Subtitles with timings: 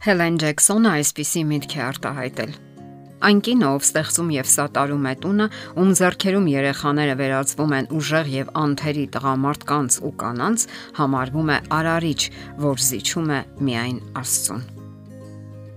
[0.00, 2.52] Հելեն Ջեքսոնը այսպիսի միտք է արտահայտել.
[3.28, 8.52] Այն կինը, ով ստեղծում եւ սատարում է տունը, ում зерքերում երեխաները վերածվում են ուժեղ եւ
[8.62, 10.64] անթերի տղամարդկանց ու կանանց,
[11.02, 12.20] համարվում է արարիչ,
[12.64, 14.66] որ զիջում է միայն Աստծուն։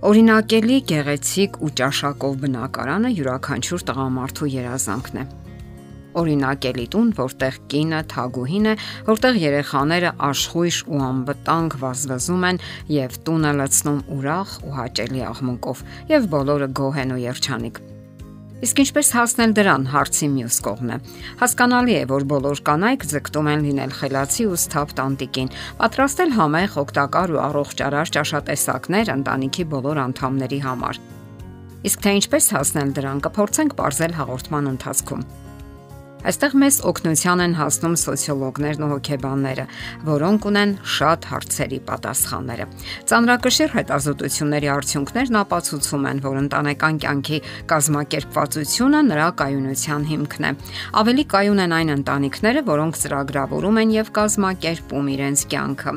[0.08, 5.30] Օրինակելի, գեղեցիկ ու ճաշակով բնակարանը յուրաքանչյուր տղամարդու երազանքն է
[6.20, 8.74] օրինակելի տուն, որտեղ կինը թագուհին է,
[9.08, 12.62] որտեղ երեխաները աշխույժ ու անվտանգ վազվզում են
[12.98, 15.82] եւ տունը լցնում ուրախ ու հաճելի աղմուկով
[16.14, 17.84] եւ բոլորը գոհ են ու երջանիկ։
[18.64, 20.96] Իսկ ինչպես հասնել դրան հարցի մյուս կողմն է։
[21.42, 25.52] Հասկանալի է, որ բոլոր կանայք ձգտում են լինել խելացի ու սթափ տանտիկին,
[25.82, 31.02] պատրաստել համեղ օգտակար ու առողջարար ճաշատեսակներ ընտանիքի բոլոր անդամների համար։
[31.84, 35.26] Իսկ թե ինչպես հասնել դրան, կփորձենք ողջել հաղորդման ընթացքում։
[36.24, 39.64] Այստեղ մեզ օգնության են հասնում սոցիոլոգներն ու հոգեբանները,
[40.08, 42.64] որոնք ունեն շատ հարցերի պատասխանները։
[43.10, 47.40] Ծանրակշիռ հետազոտությունների արդյունքներն ապացուցում են, որ ընտանեկան կյանքի
[47.74, 50.54] կազմակերպվածությունը նրա կայունության հիմքն է։
[51.04, 55.94] Ավելի կայուն են այն ընտանիքները, որոնք ծրագրավորում են եւ կազմակերպում իրենց կյանքը։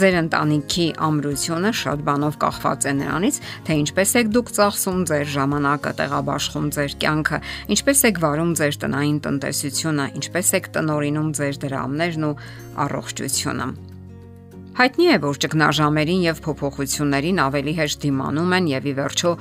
[0.00, 5.94] Ձեր ընտանիքի ամրությունը շատ բանով կախված է նրանից, թե ինչպես եք դուք ծախսում ձեր ժամանակը,
[6.00, 7.38] տեղաբաշխում ձեր կյանքը,
[7.76, 12.34] ինչպես եք վարում ձեր տնային տնտեսությունը տնտեսությունը, ինչպես եք տնորինում ձեր դրամներն ու
[12.86, 13.66] առողջությունը։
[14.76, 19.32] Հայտնի է, որ ճգնաժամերին եւ փոփոխություններին ավելի հեշտ դիմանում են եւ ի վերջո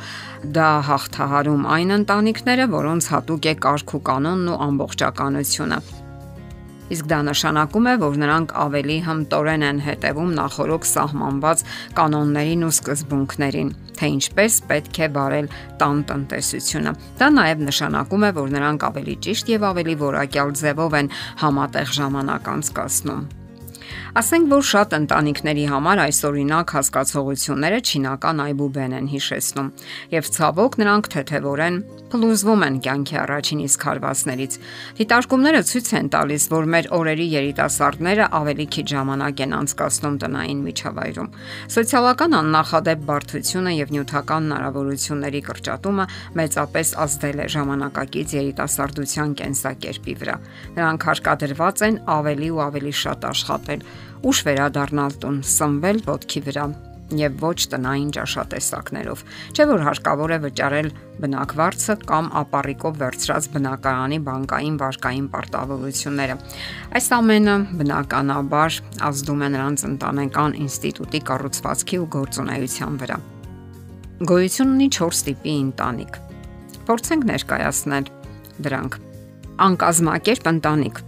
[0.55, 6.04] դա հաղթահարում այն ընտանիքները, որոնց հատուկ է կարգ ու կանոնն ու ամբողջականությունը։
[6.93, 11.63] Իսկ դա նշանակում է, որ նրանք ավելի հմտորեն են հետևում նախորոք սահմանված
[11.97, 15.49] կանոններին ու սկզբունքներին, թե ինչպես պետք է վարել
[15.81, 21.11] տան տնտեսությունը։ Դա նաև նշանակում է, որ նրանք ավելի ճիշտ եւ ավելի որակյալ ձևով են
[21.41, 23.25] համատեղ ժամանակ անցկացնում։
[24.13, 29.71] Ասենք որ շատ ընտանիքների համար այսօրինակ հասկացողությունները չինական այբուբեն են հիշեցնում
[30.13, 31.79] եւ ցավոք նրանք թեթևորեն
[32.15, 34.57] փլուզվում են կյանքի առաջին իսկ հարվածներից։
[34.99, 41.29] Դիտարկումները ցույց են տալիս, որ մեր օրերի երիտասարդները ավելի քիչ ժամանակ են անցկացնում տնային միջավայրում։
[41.75, 46.05] Սոցիալական աննախադեպ բարդությունը եւ նյութական հնարավորությունների կրճատումը
[46.39, 50.37] մեծապես ազդել է ժամանակակից երիտասարդության կենսակերպի վրա։
[50.77, 53.87] Նրանք հարկադրված են ավելի ու ավելի շատ աշխատել
[54.25, 56.67] ուշ վերադառնալ տուն, սնվել ոտքի վրա
[57.13, 59.21] եւ ոչ տնային ճաշատեսակներով։
[59.53, 60.89] Չէ որ հարկավոր է վճարել
[61.21, 66.35] բնակվարձը կամ ապառիկով վերցրած բնակարանի բանկային վարկային պարտավորությունները։
[66.97, 68.79] Այս ամենը բնականաբար
[69.09, 73.17] ազդում է նրանց ընտանեկան ինստիտուտի կառուցվածքի ու գործունեության վրա։
[74.25, 76.21] Գոյություն ունի 4 տիպի ընտանիք։
[76.89, 78.05] Փորձենք ներկայացնել
[78.65, 78.97] դրանք։
[79.65, 81.01] Անկազմակերպ ընտանիք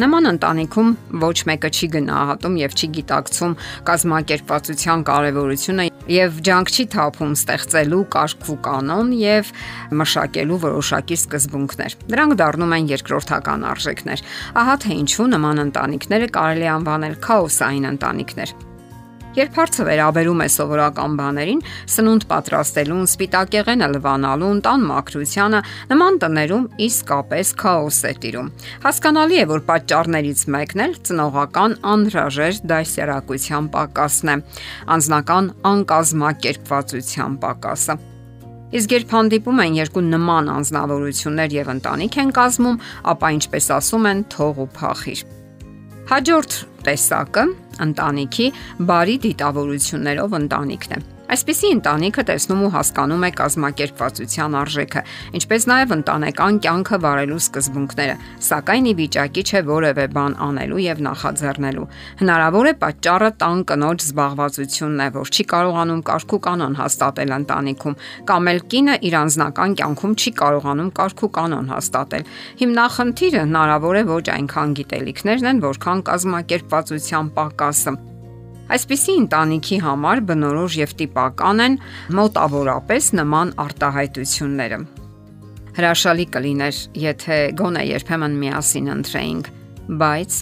[0.00, 3.56] Նման ընտանիքում ոչ մեկը չի գնահատում եւ չի գիտակցում
[3.90, 9.52] կազմակերպվածության կարեւորությունը եւ ջանք չի թափում ստեղծելու կարգ ու կանոն եւ
[10.00, 14.26] մշակելու որոշակի սկզբունքներ։ Դրանք դառնում են երկրորդական արժեքներ։
[14.64, 18.60] Ահա թե ինչու նման ընտանիքները կարելի անվանել քաոսային ընտանիքներ։
[19.32, 27.52] Երբ հարցը վերաբերում է սովորական բաներին, սնունդ պատրաստելուն, սպիտակեղենը լվանալուն, տան մաքրությանը, նման տներում իսկապես
[27.62, 28.50] քաոս է տիրում։
[28.84, 34.36] Հասկանալի է, որ պատճառներից մեկն էլ ծնողական անհրաժեշտ դասերակցության պակասն է,
[34.92, 37.98] անznական անկազմակերպվածության պակասը։
[38.72, 42.78] Իսկ երբ հանդիպում են երկու նման անznավորություններ եւ ընտանիք են կազմում,
[43.16, 45.26] ապա ինչպես ասում են, թող ու փախիր։
[46.12, 46.56] Հաջորդ
[46.88, 47.44] տեսակը
[47.86, 48.46] ընտանիքի
[48.90, 55.02] բարի դիտավորություններով ընտանիքն է։ Այսպիսի ընտանիքը տեսնում ու հասկանում է կազմակերպվածության արժեքը,
[55.38, 58.16] ինչպես նաև ընտանեկան կյանքը վարելու սկզբունքները,
[58.48, 61.86] սակայն ի վիճակի չէ որևէ բան անելու եւ նախաձեռնելու։
[62.20, 68.52] Հնարավոր է պատճառը տան կնոջ զբաղվածությունն է, որ չի կարողանում կարգու կանոն հաստատել ընտանիքում, կամ
[68.52, 74.78] էլ կինը իր անձնական կյանքում չի կարողանում կարգու կանոն հաստատել։ Հիմնախնդիրը հնարավոր է ոչ այնքան
[74.82, 78.11] գիտելիքներն են, որքան կազմակերպվածության պակասը
[78.70, 81.74] Այսպիսի ընտանիքի համար բնորոշ եւ տիպական են
[82.18, 84.78] մոտավորապես նման արտահայտությունները։
[85.72, 89.50] Հրաշալի կլիներ, եթե գոնե երբեմն միասին ընտրեինք,
[90.02, 90.38] բայց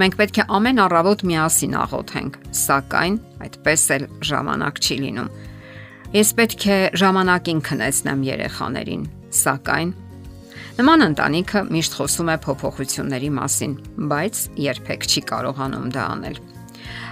[0.00, 5.32] մենք պետք է ամեն առավոտ միասին աղոթենք, սակայն այդպես էլ ժամանակ չի լինում։
[6.10, 9.02] Ես պետք է ժամանակին քնեցնեմ երեխաներին,
[9.40, 9.90] սակայն
[10.80, 13.72] Նման ընտանիքը միշտ խոսում է փոփոխությունների մասին,
[14.08, 16.38] բայց երբեք չի կարողանում դա անել։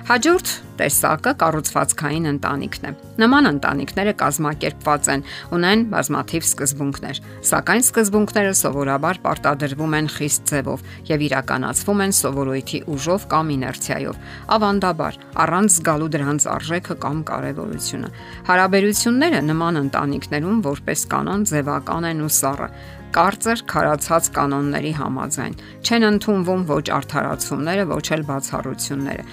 [0.09, 7.21] Հաջորդ տեսակը կառուցվածքային ընտանիքն է։ Նման ընտանիքները կազմակերպված են, ունեն բազմաթիվ սկզբունքներ,
[7.51, 14.21] սակայն սկզբունքները սովորաբար պարտադրվում են խիստ ձևով եւ իրականացվում են սովորույթի ուժով կամ իներցիայով,
[14.57, 18.13] ավանդաբար, առանց զգալու դրանց արժեքը կամ կարեւորությունը։
[18.49, 22.71] Հարաբերությունները նման ընտանիքներում որպես կանոն ձևական են ու սառը,
[23.09, 29.25] կարծր քարացած կանոնների համաձայն։ Չեն ընդունվում ոչ արդարացումները, ոչ էլ բացառությունները։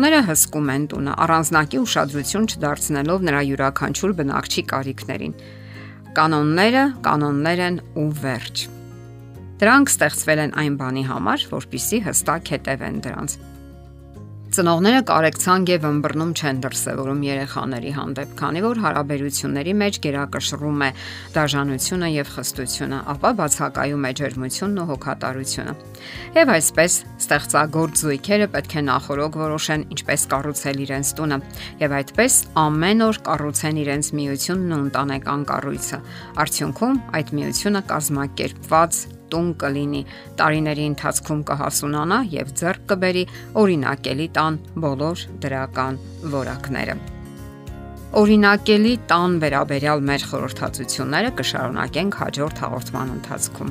[0.00, 5.34] Ծնողները հսկում են տունը, առանձնակի ուշադրություն չդարձնելով նրա յուրաքանչյուր բնակչի կարիքներին։
[6.16, 8.62] Կանոնները կանոններ են ու վերջ։
[9.60, 13.36] Դրանք ստեղծվել են այն բանի համար, որpիսի հստակ հետևեն դրանց։
[14.50, 20.88] Ծնողները կարեկցանք եւ ըմբռնում չեն դրսեւորում երեխաների հանդեպ, քանի որ հարաբերությունների մեջ գերակշռում է
[21.36, 25.74] դաժանությունը եւ խստությունը, ապա բացակայում է ջերմությունն ու հոգատարությունը։
[26.40, 31.40] Եվ այսպես ստեղծագործ զույգերը պետք է նախորոք որոշեն ինչպես կառուցել իրենց տունը,
[31.86, 36.02] եւ այդպես ամեն օր կառուցեն իրենց միությունն ու ընտանեկան կառույցը։
[36.42, 39.02] Արդյունքում այդ միությունը կազմակերպված
[39.32, 40.02] տուն կլինի,
[40.40, 43.24] տարիների ընթացքում կհասունանա եւ ձեռք կբերի
[43.62, 46.00] օրինակելի տան բոլոր դրական
[46.34, 46.96] որակները։
[48.20, 53.70] Օրինակելի տան վերաբերյալ մեր խորհրդածությունները կշարունակենք հաջորդ հաղորդման ընթացքում։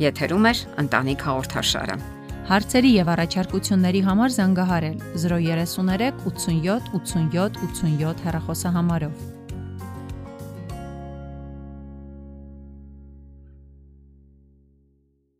[0.00, 0.52] Եթերում է
[0.82, 1.96] ընտանիք հաղորդաշարը։
[2.48, 4.96] Հարցերի եւ առաջարկությունների համար զանգահարել
[5.26, 9.41] 033 87 87 87 հեռախոսահամարով։